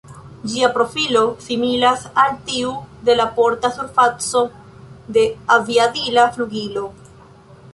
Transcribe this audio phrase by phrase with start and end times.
[0.51, 2.71] Ĝia profilo similas al tiu
[3.09, 4.43] de la porta surfaco
[5.19, 5.27] de
[5.59, 6.87] aviadila flugilo.